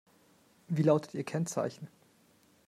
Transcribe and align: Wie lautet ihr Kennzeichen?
Wie 0.67 0.81
lautet 0.81 1.13
ihr 1.13 1.23
Kennzeichen? 1.23 1.87